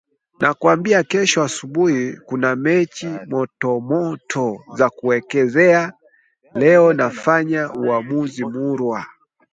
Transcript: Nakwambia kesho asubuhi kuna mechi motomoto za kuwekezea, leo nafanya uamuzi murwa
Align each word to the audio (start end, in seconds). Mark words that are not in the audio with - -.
Nakwambia 0.39 1.03
kesho 1.03 1.43
asubuhi 1.43 2.17
kuna 2.25 2.55
mechi 2.55 3.07
motomoto 3.27 4.61
za 4.75 4.89
kuwekezea, 4.89 5.93
leo 6.53 6.93
nafanya 6.93 7.73
uamuzi 7.73 8.45
murwa 8.45 9.05